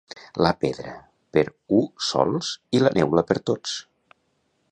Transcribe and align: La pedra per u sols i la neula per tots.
La 0.43 0.51
pedra 0.63 0.93
per 1.37 1.43
u 1.81 1.83
sols 2.07 2.51
i 2.79 2.83
la 2.87 2.93
neula 2.99 3.27
per 3.33 3.41
tots. 3.51 3.79